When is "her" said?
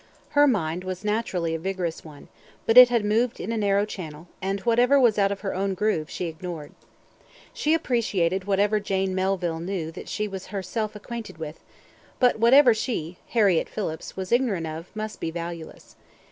0.29-0.47, 5.41-5.53